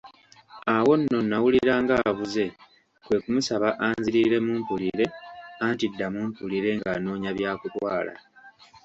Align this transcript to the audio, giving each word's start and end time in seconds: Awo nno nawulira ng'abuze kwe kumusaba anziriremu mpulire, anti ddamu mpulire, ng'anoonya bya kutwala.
Awo 0.75 0.93
nno 1.01 1.19
nawulira 1.29 1.73
ng'abuze 1.83 2.45
kwe 3.05 3.17
kumusaba 3.23 3.67
anziriremu 3.87 4.51
mpulire, 4.61 5.05
anti 5.65 5.85
ddamu 5.91 6.19
mpulire, 6.29 6.71
ng'anoonya 6.79 7.31
bya 7.37 7.51
kutwala. 7.61 8.13